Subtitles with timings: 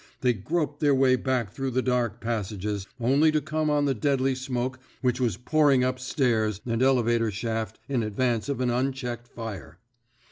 [0.21, 4.33] They groped their way back through the dark passages, only to come on the deadly
[4.33, 9.77] smoke which was pouring up stairs and elevator shaft in advance of an unchecked fire.